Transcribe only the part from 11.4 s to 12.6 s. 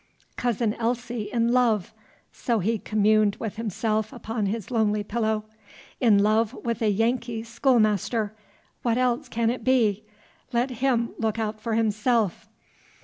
for himself!